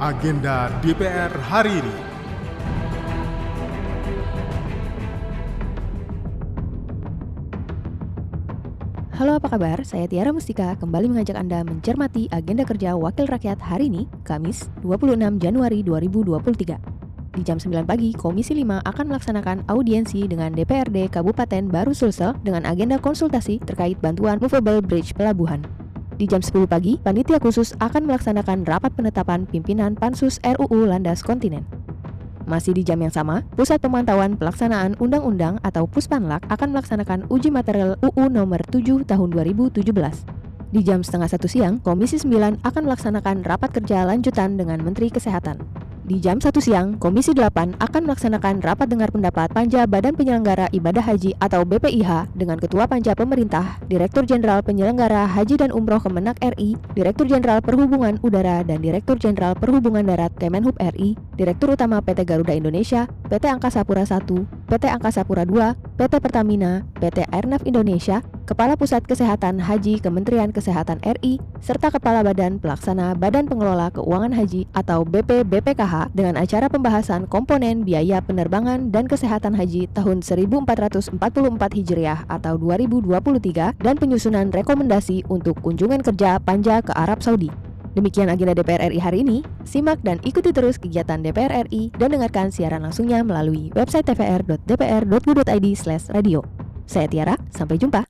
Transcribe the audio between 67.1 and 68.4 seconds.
Airnav Indonesia,